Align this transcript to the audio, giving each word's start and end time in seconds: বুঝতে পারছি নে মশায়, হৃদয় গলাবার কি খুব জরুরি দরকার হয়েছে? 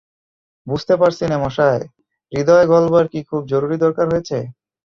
বুঝতে 0.67 0.93
পারছি 1.01 1.23
নে 1.27 1.37
মশায়, 1.43 1.83
হৃদয় 2.31 2.65
গলাবার 2.71 3.05
কি 3.11 3.19
খুব 3.29 3.41
জরুরি 3.51 3.77
দরকার 3.83 4.05
হয়েছে? 4.11 4.37